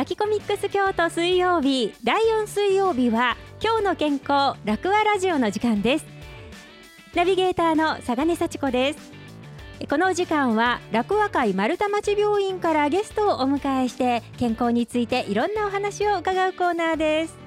[0.00, 6.06] マキコミックス京都水曜日第4水曜日は今日の健康楽和ラジオの時間です。
[7.14, 9.12] ナビゲーターの佐賀根幸子です。
[9.90, 17.39] この時間は楽和会丸太町病院からゲストをお迎えして健康についていろんなお話を伺うコーナーです。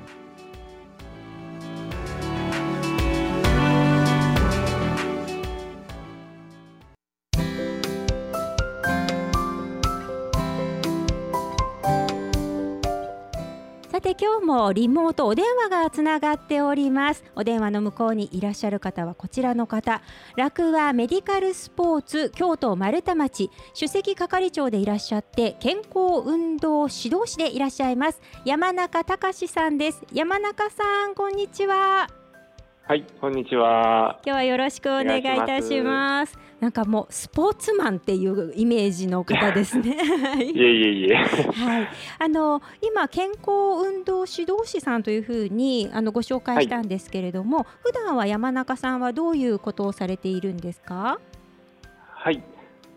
[14.20, 17.24] 今日もリモートお電話がつながっております。
[17.36, 20.02] お電話の向こうにいらっしゃる方はこちらの方。
[20.36, 23.50] 楽和メディカルスポーツ京都丸太町。
[23.74, 28.22] 首席係長でいらっしゃって健康運動指導士でいらっしゃいます。
[28.46, 30.04] 山中隆さんです。
[30.14, 32.08] 山中さんこんにちは。
[32.86, 34.20] はい、こんにちは。
[34.25, 41.16] 今日はよろしくお願いいたしますなんかもうスポーツマンっていうイメージの方ですね はいいえいえいえ。
[41.16, 41.88] はい、
[42.20, 51.20] あの今健康運動指導士さんというふうにあのご紹介したんですけれども、普段は山中さんはどういうことをされているんですか？
[52.16, 52.42] はい。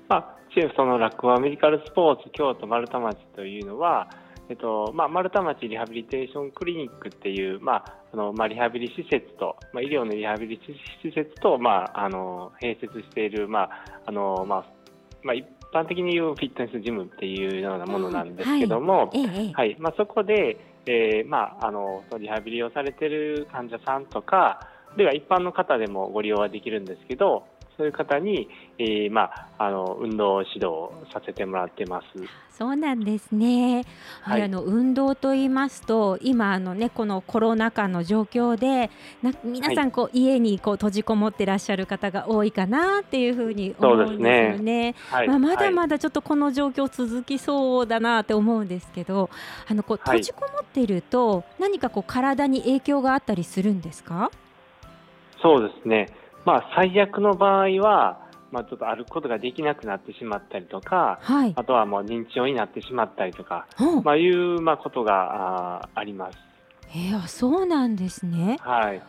[0.08, 4.08] まあ、チーフその楽和メディカルスポーツ京都丸太町というのは、
[4.48, 10.58] えっとまあ、丸太町リハビリテーションクリニックっていう、まああのまあ、リハビリ施設と、まあ、医療のリハビリ
[11.04, 13.70] 施設と、まあ、あの併設している、まあ
[14.06, 14.64] あのまあ
[15.22, 19.76] まあ、一般的に言うフィットネスジムっていうようなものなんですけども、ええはい。
[19.78, 24.60] まあ、そこで、えーまあ、あのリハビリをされている患者さんとか
[24.94, 27.44] あるいは一般の方でもご利用はできるんですけど
[27.76, 32.06] そういう方に、えーまあ、あの運動指導をさせてもらってます。
[32.50, 33.84] そうなんですね。
[34.22, 38.90] はい、はいあの運動と言いますと、今あのねこのコロナ禍の状況で、
[39.22, 44.94] な皆さんこう、家にこう閉じこもってらっしゃる方が多いかなっていうふうに思うんですよね。
[45.10, 49.28] はいまあ、まだはいまだちょっとこの状況続きそうだなって思うんですけど、
[49.68, 54.30] あのこうはい閉じこもっていると、何かこう体に影響があったりするんですか？
[55.42, 56.08] そうですね、
[56.46, 58.20] まあ、最悪の場合は、
[58.52, 61.52] まあ、ちょっと歩くことができなくなってしまったりとかはい。
[61.56, 66.38] あとはもう認知症になってしまったりとか、うんまあ、いう、まあ、ことがあーあります。
[66.94, 68.58] えーあそうなんですね。
[68.60, 69.02] はい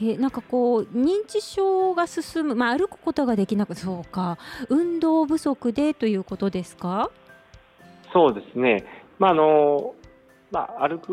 [0.00, 4.36] えーなんかこう認知症が進む、まあ、歩くことができなくそうか
[4.68, 7.10] 運動不足でということですか？
[8.12, 8.84] そうですね、
[9.18, 9.94] まああの
[10.50, 11.12] まあ、歩く、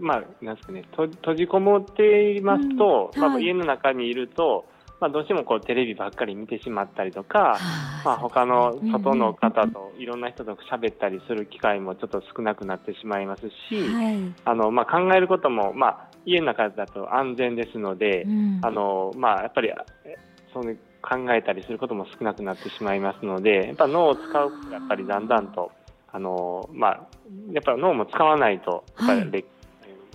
[0.00, 4.64] まあ、なんですかね、と閉じこもっていますと、まあ、うんはい家の中にいると、
[5.00, 7.58] まあ、どうしてもこうテレビばっかり見てしまったりとか、
[8.04, 18.60] まあ、他の外の方といろんな人と喋ったりする機会もちょっと少なくなってしまいますし、はい、あのまあ、考えることも、まあ、家の中だと安全ですので、うん。
[18.62, 20.16] あのまあ、やっぱりえ
[20.52, 25.70] その考えたりすることも少なくなってしまいますのでやっぱ脳を使うことがやっぱりだんだんと
[26.12, 27.06] あの、まあ、
[27.52, 29.30] やっぱり脳も使わないとやっぱり、はい。
[29.30, 29.48] 劣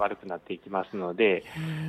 [0.02, 1.44] 悪くなっていきますので、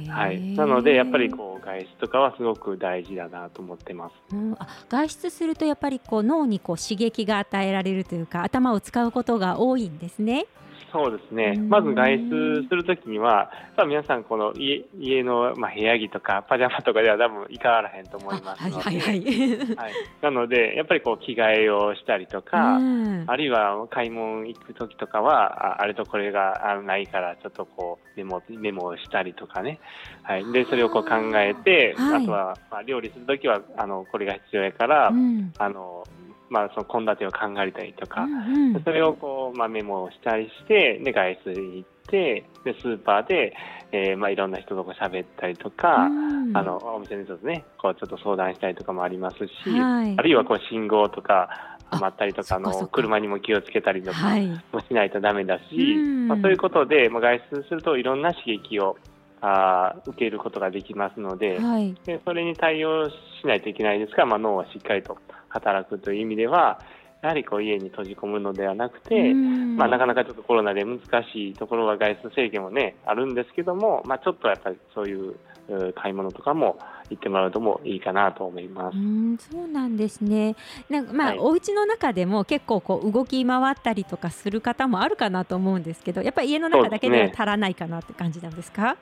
[0.09, 4.15] はい、なのでやっぱりこう外出とかはすごく大事だなと思ってます。
[4.35, 10.47] うんあ外出するとやっぱりこう脳にこう刺激が与えられるというか頭を使うことが多いんですね。
[10.93, 11.55] そうですね。
[11.57, 11.69] うん。
[11.69, 19.77] まず外出するときには、やっぱ皆さん、この家家の、まあ、部屋着とかパジャマとかでは多分いかわらへんと思いますので、はいはいはい。
[19.77, 19.93] はい。
[20.21, 23.25] なので、やっぱりこう着替えをしたりとか、うん。
[23.27, 29.81] あるいは買い物行くときとかは、ああれとこれがあないから、ちょっとこうメモメモをしたりとかね、
[30.23, 32.23] はい、でそれをこう考えて、はい。
[32.23, 35.53] あとは、まあ、料理するときはあのこれが必要やから、うん。
[35.59, 36.05] あの
[36.53, 38.83] まあ、その献立を考えたりとか、うんうん。
[38.85, 43.55] それをこう、まあ、メモをしたりして、で外出行って、でスーパーで、
[43.91, 46.57] えーまあ、いろんな人とこう喋ったりとか、うん。
[46.57, 50.15] あのお店の人とね、こうちょっと相談したりとかもありますし、はい。
[50.19, 51.49] あるいはこう信号とか
[51.91, 52.57] あ待ったりとか。
[52.57, 54.47] あの車にも気をつけたりとかはい。
[54.73, 56.29] もしないとダメだし、うん。
[56.29, 58.99] まあ、そういうことで、まあ、外出するといろんな刺激を
[59.43, 61.95] あー受けることができますので,、はい。
[62.07, 65.19] でそれに対応しないといけないですが、まあ、脳はしっかりと
[65.49, 66.81] 働くという意味では
[67.23, 71.01] やはりこう家に閉じ込むのではなくて、うんまあ、なかなかちょっとコロナで難
[71.33, 75.37] しいところは外出制限もねあるんですけども、まあ、ちょっとやっぱりそういう
[75.69, 76.79] う買い物とかも
[77.11, 79.01] 行ってもらうともいいかなと思いますう。
[79.01, 80.57] ん、そうなんですね。
[80.91, 88.97] なんかまあ、はいお家の中でも結構こう動き回ったりとかする方もあるかなと思うんですけど、やっぱり家の中だけでは足らないかなって感じなんですか？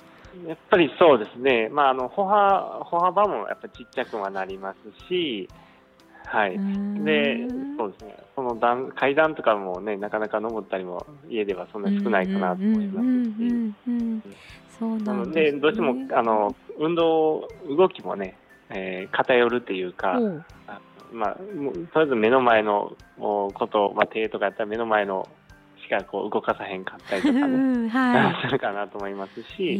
[0.47, 5.49] やっぱりそうですね、まあ、あの歩幅歩幅もやっぱりちっちゃくはなりますし、
[6.25, 6.53] はい、
[7.05, 7.47] で
[7.77, 8.17] そうですね。
[8.37, 13.07] その段階段とかもね、なかなか登ったりも家ではそんな少ないかなと思います
[13.39, 15.05] し。
[15.05, 18.37] なのでどうしてもあの運動、動きもね、
[18.71, 20.45] えー偏るっていうか、おう。
[20.69, 20.81] あ
[21.13, 25.40] まあ、とりあえず目の前のおこと、まあ、手とかやったら目の前のし
[25.91, 29.45] かこう動かさへんかったりとかね、 うんはするかなと思いますい。
[29.57, 29.79] し、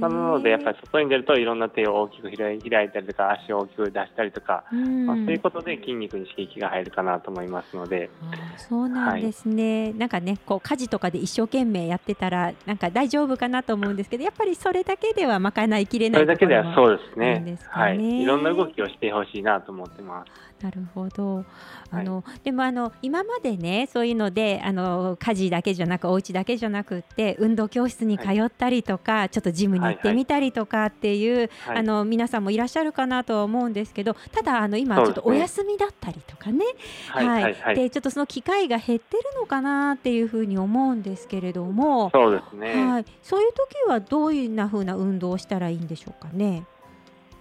[0.00, 5.06] なのでやっぱり外に出るといろんな手を大きく開いたりとか足を大きく出したりとか、うん。
[5.06, 8.08] まあ、そういうことで筋肉に刺激が入るかなと思いますので、
[8.56, 17.40] そうなんですね、なんかねこう家事とかで一生懸命やってたらなんか大丈夫かなと思うんですけどやっぱりそれだけでは賄いきれそないれだけではうそうですね。
[17.40, 17.58] ね。
[17.68, 20.45] はい、いろんな動きをしてほしいなと思ってます。
[20.60, 21.44] なるほど。
[21.90, 31.78] あの、でもあの今までねそういうのであの家事だけじゃなくお家だけじゃなくって運動教室に通ったりとか、ちょっとジムに行ってみたりとかっていう、はい。
[31.78, 36.64] あの皆さんもいらっしゃるかなとは思うんですけどただあの今ちょっとお休みだったりとかね。
[37.08, 37.54] はいはい。
[37.54, 40.96] はい、でちょっとその機会が減ってるのかなっていうふうに思う。
[40.96, 42.84] んですけれども、そうですね。
[42.84, 46.64] はい、そういう時はどういうな風な運動をしたらいいんでしょうかね。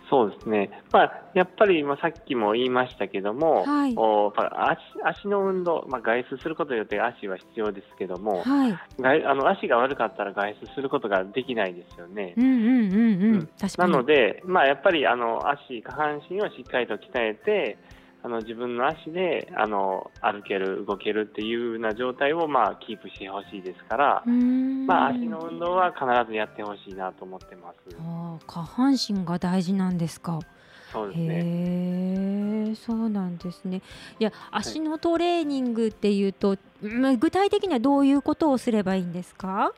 [0.10, 3.94] そうですね、まあ、やっぱり、まあ、さっきも言いましたけども、はい。
[3.96, 12.34] お足足の運動、まあ、外出することによって足は必要ですけども、はい、外あの足が悪かったら外出することができないですよね。
[12.38, 13.50] うんうんうんうん、うん。
[13.78, 13.88] な。
[13.88, 17.78] ので、まあ、やっぱりあの足、下半身をしっかりと鍛えて、
[18.26, 27.96] あの自分の足であの歩ける、動けるっていうような状態を、まあ、キープしてほしいですから、まあ、足の運動は必ずやってほしいなと思ってます。
[28.00, 30.40] あー下半身が大事なんですか？
[30.92, 31.28] そうですね。
[31.36, 33.84] へえ、そうなんですね。
[34.20, 39.72] いや、足のトレーニングっていうと、うん具体的にはどういうことをすればいいんですか？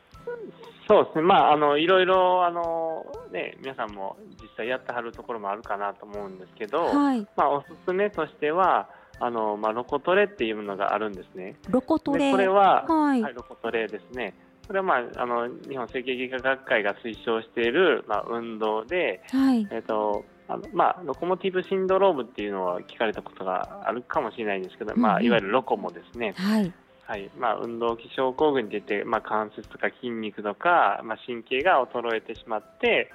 [0.88, 8.88] そうですね、まあ、あのいろいろあの、ね、皆さんも実際やってはるところもあるかなと思うんですけど、はい、まあ、おすすめとしては
[9.20, 11.56] あの、まあ、ロコトレっていうのがあるんですね。
[11.68, 12.18] ロコトレ。
[12.18, 14.34] でこれは、はい、はい、ロコトレですね。
[14.66, 26.32] これは、まあ、あの日本整形外科学会が推奨している、まあ、運動で、はい、えっとあのまあ、ロコモティブシンドロームっていうのは聞かれたことがあるかもしれないんですけど、まあ、うんうんいわゆるロコモですね。
[26.38, 26.72] はい、
[27.08, 27.30] はい。
[27.38, 33.10] まあ、運動器症候群って言って、まあ、関節とか筋肉とか、まあ、神経が衰えてしまって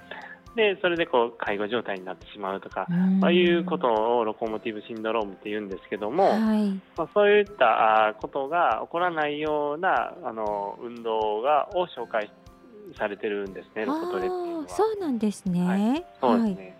[0.56, 2.86] でそれでこう介護状態になってしまうとか、
[3.20, 12.30] そういうことをロコモティブシンドロームって言うんですけども、はい、まあ、そういったあことが起こらないようなあの運動がを紹介
[12.96, 14.64] されてるんですね、ロコトレっていうのあは。
[14.66, 15.66] ーそうなんですね。
[15.66, 16.06] はい。
[16.20, 16.76] そうですはい、ね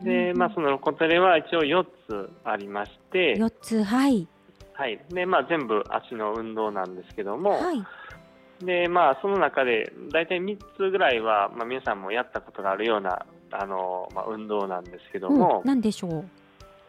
[0.00, 0.06] うん。
[0.06, 4.28] でまあ、そのロコトレは一応4つありまして、四つ、はい、
[4.78, 5.00] はい。
[5.10, 7.84] でまあ、全部足の運動なんですけども、はい、
[8.64, 16.24] でまあ、その中で大体3つぐらいは、まあ、皆さんもやったことがあるようなあの、まあ、運動なんですけども、うん、なんでしょう？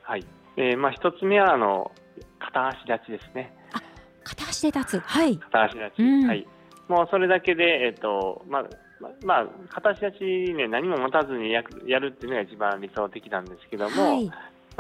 [0.04, 0.26] はい。
[0.56, 1.92] でまあ、1つ目はあの
[2.38, 3.52] 片足立ちですね、
[4.24, 6.28] 片足で立つ、はい、片足立ち、うん。
[6.28, 6.48] はい、
[6.88, 8.64] もうそれだけで、えっとまあ
[9.00, 14.30] ままあ、片足立ち、ね、何も持たずにややるっていうのが一番理想的なんですけども、はい、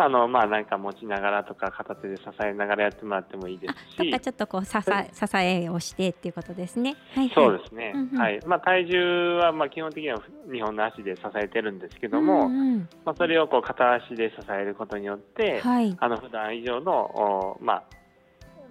[0.06, 3.98] あのまあ、なんか持ちながらとか片手で支えながらやってもらってもいいですし。
[3.98, 4.20] とか。
[4.20, 6.96] ちょっとこう支え支えをしてっていうことですね。
[7.16, 8.18] はい、そうですね、うんうん。
[8.18, 8.40] はい。
[8.46, 12.90] まあ、体重はまあ基本的には2本の足で支えてるんですけども、うんうん。
[13.06, 17.84] まあ、それをこう片足で支えることによって、はい、あの普段以上のお、まあ、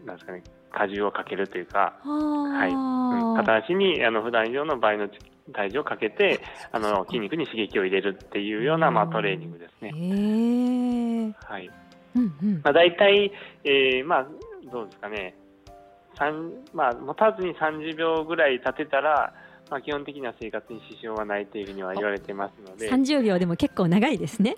[0.06, 0.42] なんですかね、
[0.88, 2.70] 荷重をかけるというか、はい。
[2.70, 3.32] うん。
[3.34, 5.08] は片足にあの普段以上の倍の
[5.52, 6.40] 体重をかけて
[6.72, 9.92] あの筋肉肉に刺激を入れるっていうような、まあ、トレーニングですね。
[9.94, 11.70] へえ、はい。
[12.16, 13.32] うんうん、まあ、大体、
[13.64, 14.26] えーまあ、
[14.72, 15.34] どうですかね、
[16.16, 19.32] 三まあ、持たずに30秒ぐらい立てたら、
[19.70, 24.56] まあ、基本的な生活に支障はないというふうには言われてますので、三十秒でも結構長いですね。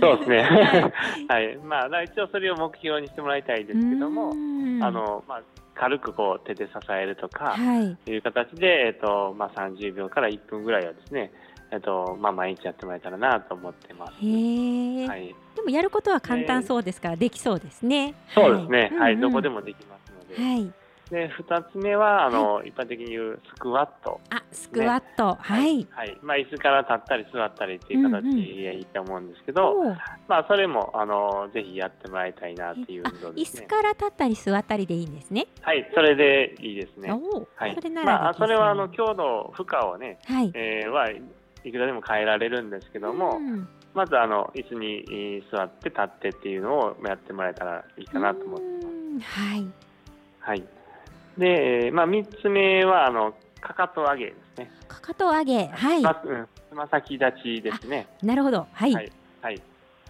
[0.00, 0.92] そうですね、は
[1.28, 1.56] はい。
[1.64, 4.82] まあ、一応それを目標にしてもらいたいですけども、うん。
[4.82, 5.42] あのまあ、
[5.78, 11.30] 軽くこう手で支えるとかはい、という形で、えっとまあ、30秒から1分ぐらいはですね、
[11.70, 14.12] えっとまあ、毎日やってもらえたらなと思ってます。
[14.12, 18.14] はい、でもやることは簡単そうですから、できそうですね。
[18.34, 19.14] そうですね、はい。
[19.14, 19.30] うんうん。
[19.30, 20.42] どこでもできますので。
[20.42, 20.72] はい、
[21.10, 25.86] で2つ目はあの、一般的に言うスクワット、あ、スクワット、はい。
[25.90, 29.96] はいまあ、椅子から立ったり座ったりっていう形うんうんでいいと思うんですけど、おう
[30.28, 33.62] まあ、それもあのぜひやってもらいたいなっていうあ運動ですね。
[33.62, 35.46] 椅子から立ったり座ったりでいいんですね。
[35.62, 37.10] はい、それでいいですね。
[37.56, 40.50] はいそれならまあ、それはあの強度、負荷をね、はい。
[40.54, 41.10] えーは
[41.64, 48.86] いくらでも変えられるんですけども、うんまずあの椅子にえー座って立ってっていうのをやってもらえたらいいかなと思ってます。
[48.86, 49.66] うんはい。
[50.40, 50.64] はい。
[51.38, 54.70] で、えーまあ、3つ目はあのかかと上げですね。
[54.88, 56.02] かかと上げ、はい。
[56.02, 58.06] まうんつま先立ちですね。
[58.22, 58.94] なるほど、はい。
[58.94, 59.62] はいはい。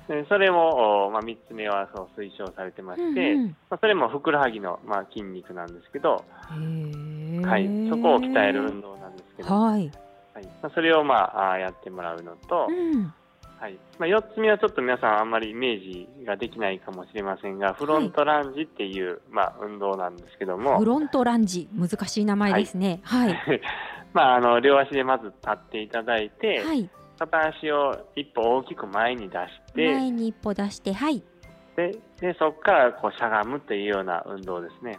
[0.09, 6.25] でそれも、おまあ、3つ目はそう推奨されてまして、うんうんまあ、それもふくらはぎの、まあ、筋肉なんですけど、
[7.45, 9.91] はい、そこを鍛える運動なんですけど、はい。
[10.35, 13.13] はいまあ、それを、まあ、やってもらうのと、うん。
[13.61, 23.01] はいまあ、4つ目はちょっと皆さんあんまりイメージができないかもしれませんが、フロントランジっていう、まあ、運動なんですけどもフ、ロントランジ難しい名前ですね。
[23.03, 23.37] はい。
[24.15, 26.89] まあ、あの両足でまず立っていただいて、はい。
[27.19, 31.23] 片足を一歩大きく前に出して、前に一歩出して、はい。
[31.77, 34.99] ででそこからこうしゃがむというような運動ですね。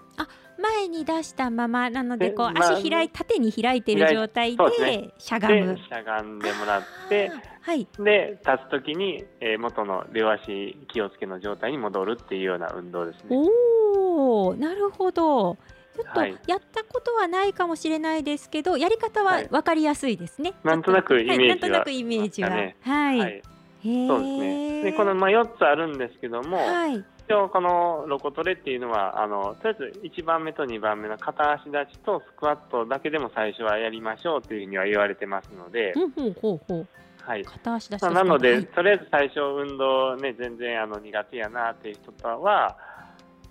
[0.60, 5.78] 前に出したままなので、でこうまあ足開い縦に開いている状態でしゃがでむ。
[5.78, 7.88] しゃがんでもらって はい。
[8.00, 13.36] で立つ時に、えー元の両足気をつけの状態に戻るっていうような運動ですね。
[13.36, 15.58] おお、なるほど。
[15.96, 20.54] ちょっとはいやったことはないかもしれないですけど、やり方ははいわかりやすいですね。
[20.64, 22.50] なんとなくイメージははい、なんとなくイメージは。
[22.52, 23.20] ねはい。
[23.20, 23.42] はい。
[23.84, 24.84] そうですね。
[24.84, 27.04] でこのまあ4つあるんですけども、はい。
[27.30, 36.88] 一応このロコトレっていうのはあのとりあえず1番目と2番目の片足立ちとスクワットだけでも最初はやりましょうというふうには言われてますので、ほうほうほうほう。
[37.22, 37.46] はい。
[37.46, 42.76] 片足出しまあ、てなので、はいとりあえず最初運動ね全然あの苦手やなっていう人とは、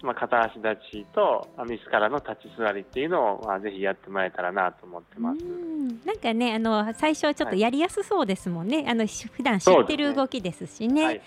[0.03, 5.45] まあ、片足立ちとあの椅子からの立ち座りっていうのを、まあ、ぜひやってもらえたらなと思ってます。
[5.45, 5.89] うん。
[6.05, 11.21] なんかねあの最初はちょっとやりやすそうですもんね、あのし普段知ってる動きですしね。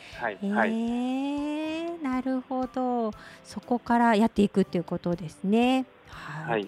[2.01, 3.12] なるほど。
[3.44, 5.86] そこからやっていくっていうことですね。
[6.08, 6.50] はい。
[6.50, 6.68] はい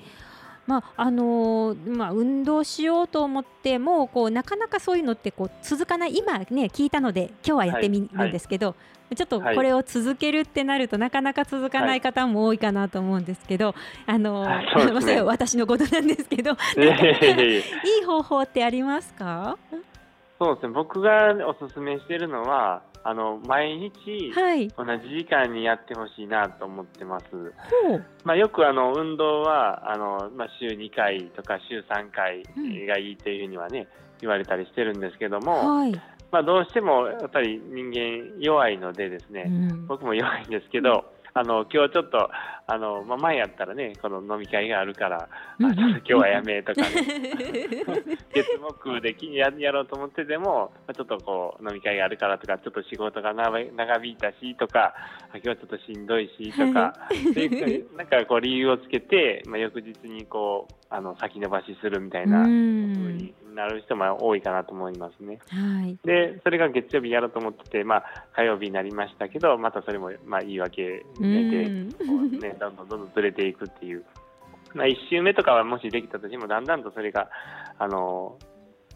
[0.65, 6.15] まああのーまあ、運動しようと思ってもこうなかなかそういうのってこう続かない。
[6.17, 8.75] 今ね聞いたので今日はやってみるんですけど、
[9.15, 19.57] ちょっとこれを続けるってなるとなかなか続かない方も多いかなと思うんですけど、あのー私のことなんですけど いい方法ってありますか？
[20.39, 20.73] そうですね。
[20.73, 24.67] 僕がおすすめしているのはあの毎日はい。
[24.69, 27.25] 同じ時間にやってほしいなと思ってます。
[28.23, 32.87] まあ、よくあの運動はあの、まあ、週2回とか週3回うん。
[32.87, 33.87] がいいというふうにはね、
[34.21, 35.91] 言われたりしてるんですけども、はい、
[36.31, 39.87] まあ、どうしてもやっぱり人間弱いのでですね、うん。
[39.87, 41.05] 僕も弱いんですけど、
[41.35, 42.29] あの今日ちょっと
[42.67, 45.27] あの、まあ、前やったらねこの飲み会があるから、
[45.59, 46.87] うんあちょっと今日はやめとかね
[48.73, 54.93] 月木できややろうと思ってても、まあちょっとこう飲み会があるからとかちょっと仕事が長引いたしとか
[55.31, 56.93] あ今日はちょっとしんどいしとか
[57.33, 65.39] でなんかこう理由をつけて、まあ、翌日にこうあの先延ばしするみたいなう風んになる人も多いかなと思いますね。
[65.49, 68.03] はいで、それが月曜日やろうと思ってて、まあ、
[68.33, 71.89] 火曜日になりましたけど、またそれも、まあ、言い訳うで、ね、
[72.59, 74.03] どんどんどんどんずれていくっていう。
[74.73, 77.29] まあ、1週目とかはもしできたとしても、だんだんとそれが、
[77.77, 78.37] あの、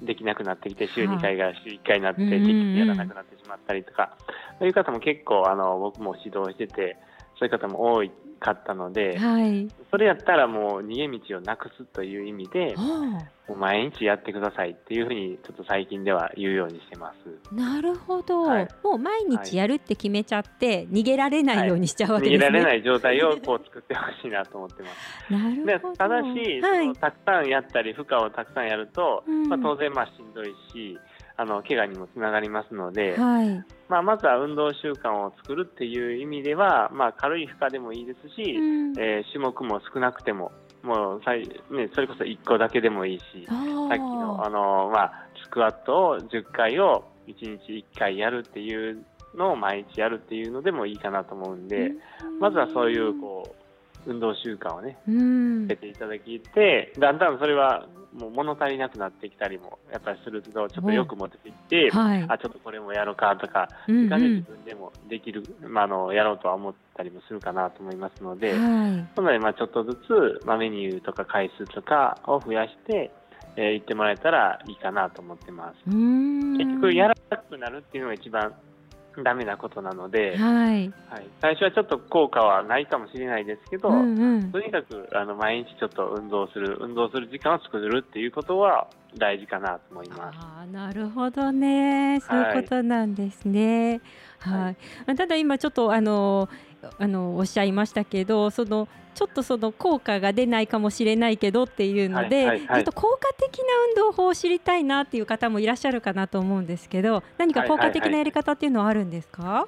[0.01, 4.17] できなくなってきて、週2回が週1回になって、うんうん結局やらなくなってしまったりとか、
[4.59, 6.97] そういう方も結構、あの、僕も指導してて、
[7.39, 17.17] そういう方も多いかったので、はいそれやったらもう逃げ道をなくすという意味で、はもう毎日やってくださいっていうふうに、ちょっと最近では言うようにしてます。
[17.53, 22.59] あなるほど、はいもう毎日やるって決めちゃって、逃げられないようにしちゃうわけ逃げですね。
[22.59, 25.33] られない状態をこう作ってほしいなと思ってます。
[25.33, 25.95] なるでほど。
[25.95, 30.99] ただし、はいそのたくさんやったり負荷をたくさんやると、うんまあ、当然まあしんどいし
[31.37, 33.63] あの怪我にもつながりますので、はい。
[33.87, 38.99] まあ、まずは運動習慣を作るっていう意味では、まあ、軽い負荷でもいいですし、うん。
[38.99, 40.51] えー種目も少なくても
[40.83, 47.33] もうさい、ね、それこそ1個だけでもいいしさっきのあの、まあ、スクワットを10回を1
[47.65, 49.03] 日1回やるっていう
[49.35, 51.91] のを毎日やるっていうのでもいいかなと思うんで、
[52.39, 53.66] まずはそういうこう
[54.05, 57.87] 運動習慣をねうけていただきて、だんだんそれは
[58.17, 62.25] もう物足りなくなってきたりもやっぱりすると、ちょっとよく持ってきて、はい。
[62.27, 68.59] あちょっとこれもやろうかとか、うんいかに自分でもできる、まあ、あのやろうとは思ったりもするかなと思いますので、はい。
[68.59, 73.11] なので、まあ、ちょっとずつ、まあ、メニューとか回数とかを増やして、
[73.55, 75.89] えー、行ってもらえたらいいかなと思ってます。
[75.89, 78.53] 結局、やらなくなるっていうのが一番
[79.23, 80.93] ダメなことなので、はい。
[81.09, 84.51] はい、最初はちょっと効果はないかもしれないですけど、うんうん。
[84.51, 90.37] とにかくあの毎日ちょっと運動する、運動する時間を作るっていうことは大事かなと思います。
[90.39, 94.01] あーなるほどね、そういうことなんですね。
[94.39, 94.61] はい。
[94.61, 96.49] はいまあただ今ちょっとあの
[96.99, 109.67] あのおっしゃいましたけど、そのちょっとその効果が出ないかもしれないけどっていうので、はいはいはいちょっと効果的な運動法を知りたいなっていう方もいらっしゃるかなと思うんですけど、何か効果的なやり方っていうのはあるんですか？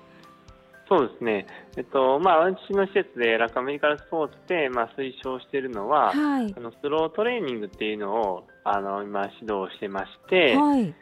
[0.89, 1.45] そうですね、
[1.77, 6.53] えっとまあ、私の施設でラカメディカルスポーツで、まあ、推奨しているのは、はい。
[6.57, 10.93] あのスロートレーニングっていうのをあの今、指導してまして、はい。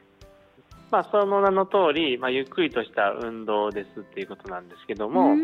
[0.92, 5.36] まあ、その名の通り、まあ、ゆっくりとした運動ですっていうことなんですけども、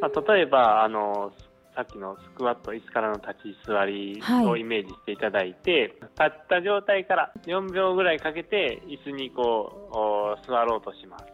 [0.00, 1.32] まあ、例えばあの
[1.74, 4.46] さっきのスクワット椅子からの立ち座りはい。
[4.46, 11.24] をイメージしていただいて、立った状態から4秒ぐらいかけて椅子にこうお座ろうとします。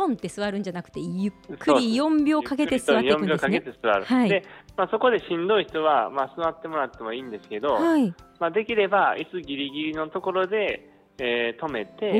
[0.00, 3.60] トンって座るんじゃなくてゆっくり4秒かけて座っていくんです4秒かけね。
[3.60, 4.04] て座る。
[4.04, 4.42] はいで、
[4.76, 8.14] まあ、そこでしんどい人は、まあ、座ってもらってもいいんですけど、はい。
[8.38, 10.88] まあ、できれば椅子ギリギリのところで、
[11.18, 12.14] えー止めて、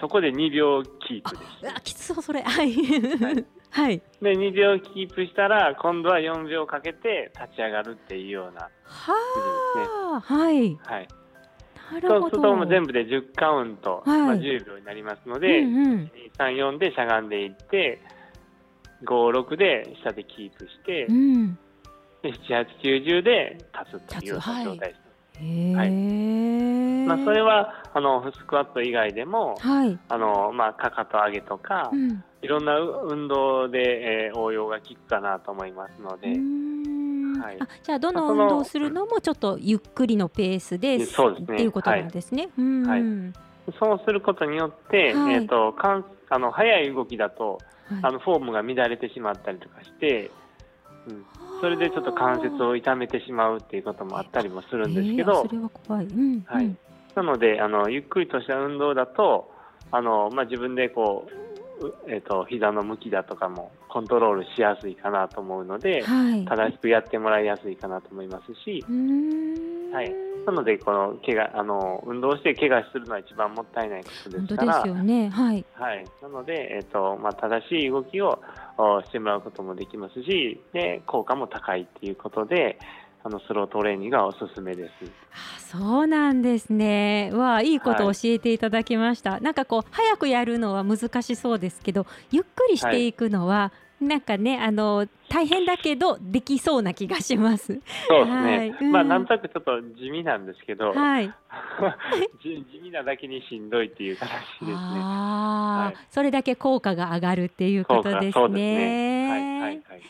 [0.00, 1.76] そこで2秒キープです。
[1.76, 2.42] あきつそうそれ。
[2.42, 2.72] はい。
[3.70, 4.02] はい。
[4.20, 9.40] で、2秒キープしたら、今度は4秒かけて立ち上がるっていうようなは感じ
[9.78, 9.84] ですね。
[10.14, 10.20] あ。
[10.20, 10.76] はい。
[10.82, 11.08] はい。
[11.92, 12.20] なるほど。
[12.20, 16.10] そうするともう全部で10カウント、はいまあ、10秒になりますので、うんうん。
[16.12, 18.00] 2、3、4でしゃがんでいって、
[19.04, 21.58] 5、6で下でキープしてう、ん。
[22.22, 24.40] で7、8、9、10で立つという状
[24.76, 25.06] 態です。
[25.76, 25.90] はい
[27.06, 29.98] まあ、それはあのスクワット以外でも、はい。
[30.08, 32.24] あのまあ、かかと上げとか、うん。
[32.42, 36.28] いろんな運動で、えー応用が効くかなと思いますので、
[37.40, 37.56] はい。
[37.60, 41.54] あじゃあどの運動をするのもちょっとゆっくりのペースでそうですね。
[41.54, 42.48] っていうことなんですね。
[42.58, 43.02] うんはい
[43.80, 45.34] そうすることによって、はい。
[45.34, 48.00] えー、とかんあの速い動きだとはい。
[48.02, 50.30] あのフォームが乱れてしまったりとかして、
[51.08, 51.24] うん、
[51.60, 55.38] それでちょっと関節を痛めてしまうっていうこともあったりもするんですけどえー。
[55.38, 56.06] あそ、れは怖い。
[56.06, 56.64] うんはい。
[56.64, 56.78] うん
[57.16, 59.50] なのであのゆっくりとした運動だと
[59.90, 61.45] あの、まあ、自分でこう、う
[62.08, 66.44] えー、と膝の向きだとかもコントロールしやすいかなと思うので、はい。
[66.44, 68.84] 正しくやってもらいやすいかなと思いますし、
[69.92, 75.28] はいなのでこの怪我あの運動して怪我するのは一番もったいないことで本当ですからすよね。
[75.28, 75.64] はい。
[75.74, 78.40] はい、なので、えっとまあ、正しい動きを
[78.78, 82.78] おしてもらうこともできますしで効果も高いっていうことで
[83.26, 84.90] あのスロートレーニングがおすすめです。
[85.32, 87.32] あそうなんですね。
[87.34, 89.40] わあいいことを教えていただきました。
[89.40, 97.66] なんかこう早くやるのは難しそうですけど、ゆっくりしていくのは、なんかねあの大変だけどできそうな気がします。
[97.66, 101.26] そうですはいね、うんまあなんとなくちょっと地味なんですけど、はい。
[102.40, 104.72] 地地味なだけにしんどいっていう形ですね。
[104.76, 108.32] ああ、はいそれだけ効果が上がるっていうことですね。
[108.32, 109.28] そうですね。
[109.28, 110.02] はいはいはい。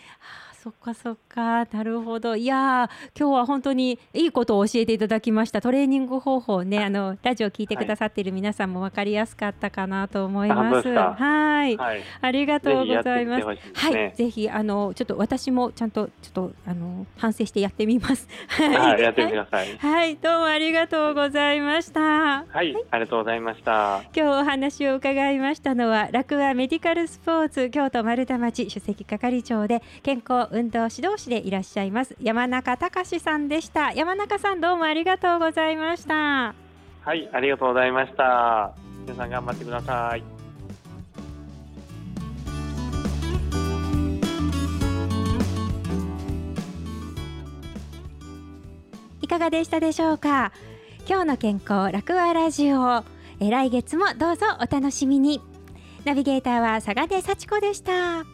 [0.66, 1.64] あそっかそっか。
[1.66, 2.34] なるほど。
[2.34, 5.60] いやー今日は本当にいいことを教えていただきました。
[5.60, 8.24] トレーニング方法ねあのラジオ聞いてくださってい。
[8.24, 10.88] る皆さんも分かりやすかったかなと思います。
[10.88, 11.76] はい。
[11.76, 12.02] はい。
[12.20, 13.44] ありがとうございます。
[13.44, 14.14] はいね。
[14.16, 18.28] ぜひあのちょっと私もちゃんとちょっとあの反省してやってみます。
[18.48, 19.76] はい、 やってみてください。
[19.78, 20.16] はい。
[20.16, 22.00] どうもありがとうございました。
[22.00, 24.02] はい、ありがとうございました。
[24.16, 32.16] 今日お話を伺いましたのは楽和メディカルスポーツ京都丸太町首席係長で健康運動指導士でいらっしゃいます。
[32.18, 33.92] 山中隆さんでした。
[33.92, 36.54] 山中さんどうもありがとうございました。
[37.02, 38.74] はい、ありがとうございました。
[39.02, 40.22] 皆さん頑張ってください。
[49.20, 50.52] いかがでしたでしょうか？
[51.06, 53.04] 今日の健康楽和ラジオ。
[53.40, 55.42] え来月もどうぞお楽しみに。
[56.06, 58.24] ナビゲーターは佐賀根幸子でした